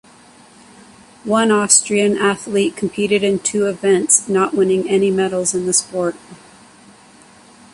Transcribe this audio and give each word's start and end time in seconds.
One 1.25 1.51
Austrian 1.51 2.17
athlete 2.17 2.75
competed 2.75 3.23
in 3.23 3.37
two 3.37 3.67
events, 3.67 4.27
not 4.27 4.55
winning 4.55 4.89
any 4.89 5.11
medals 5.11 5.53
in 5.53 5.67
the 5.67 5.73
sport. 5.73 6.15